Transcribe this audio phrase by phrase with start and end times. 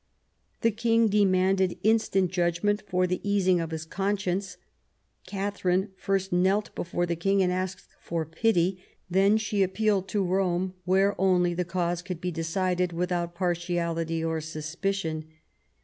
[0.61, 4.57] The king demanded instant judgment for the easing of his conscience;
[5.27, 8.79] Katharine first knelt before the king and asked for pity,
[9.11, 14.41] then she appealed to Kome, where only the cause could be decided without partiality or
[14.41, 15.25] suspicion.